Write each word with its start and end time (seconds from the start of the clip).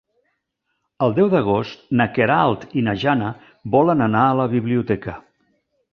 El 1.07 1.13
deu 1.17 1.27
d'agost 1.33 1.93
na 2.01 2.07
Queralt 2.15 2.65
i 2.81 2.85
na 2.89 2.97
Jana 3.05 3.29
volen 3.77 4.03
anar 4.11 4.25
a 4.31 4.35
la 4.41 4.49
biblioteca. 4.59 5.19